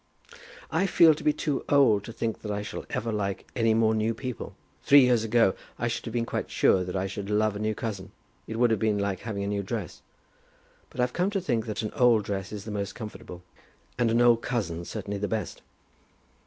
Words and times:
"I 0.71 0.87
feel 0.87 1.13
to 1.13 1.23
be 1.23 1.31
too 1.31 1.63
old 1.69 2.05
to 2.05 2.11
think 2.11 2.39
that 2.41 2.51
I 2.51 2.63
shall 2.63 2.87
ever 2.89 3.11
like 3.11 3.47
any 3.55 3.75
more 3.75 3.93
new 3.93 4.15
people. 4.15 4.55
Three 4.81 5.01
years 5.01 5.23
ago 5.23 5.53
I 5.77 5.87
should 5.87 6.05
have 6.05 6.11
been 6.11 6.25
quite 6.25 6.49
sure 6.49 6.83
that 6.83 6.95
I 6.95 7.05
should 7.05 7.29
love 7.29 7.55
a 7.55 7.59
new 7.59 7.75
cousin. 7.75 8.11
It 8.47 8.57
would 8.57 8.71
have 8.71 8.79
been 8.79 8.97
like 8.97 9.19
having 9.19 9.43
a 9.43 9.47
new 9.47 9.61
dress. 9.61 10.01
But 10.89 11.01
I've 11.01 11.13
come 11.13 11.29
to 11.29 11.39
think 11.39 11.67
that 11.67 11.83
an 11.83 11.93
old 11.93 12.23
dress 12.25 12.51
is 12.51 12.65
the 12.65 12.71
most 12.71 12.95
comfortable, 12.95 13.43
and 13.99 14.09
an 14.09 14.21
old 14.21 14.41
cousin 14.41 14.85
certainly 14.85 15.19
the 15.19 15.27
best." 15.27 15.61